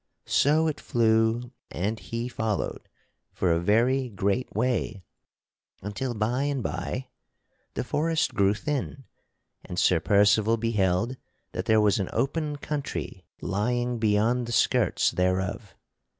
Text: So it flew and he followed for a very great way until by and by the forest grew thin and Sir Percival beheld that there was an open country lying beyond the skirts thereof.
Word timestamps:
So 0.25 0.65
it 0.65 0.79
flew 0.81 1.51
and 1.69 1.99
he 1.99 2.27
followed 2.27 2.89
for 3.33 3.51
a 3.51 3.59
very 3.59 4.09
great 4.09 4.51
way 4.55 5.03
until 5.83 6.15
by 6.15 6.41
and 6.45 6.63
by 6.63 7.09
the 7.75 7.83
forest 7.83 8.33
grew 8.33 8.55
thin 8.55 9.03
and 9.63 9.77
Sir 9.77 9.99
Percival 9.99 10.57
beheld 10.57 11.17
that 11.51 11.65
there 11.65 11.79
was 11.79 11.99
an 11.99 12.09
open 12.13 12.55
country 12.55 13.27
lying 13.41 13.99
beyond 13.99 14.47
the 14.47 14.51
skirts 14.53 15.11
thereof. 15.11 15.75